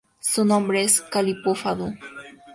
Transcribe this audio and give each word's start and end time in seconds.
Su 0.19 0.43
nombre 0.43 0.81
es 0.81 0.99
Calypo-Fado. 0.99 1.93